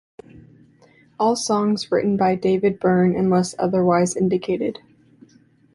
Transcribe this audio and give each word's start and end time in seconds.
All 1.19 1.35
songs 1.35 1.91
written 1.91 2.17
by 2.17 2.33
David 2.33 2.79
Byrne 2.79 3.15
unless 3.15 3.53
otherwise 3.59 4.15
indicated. 4.15 4.79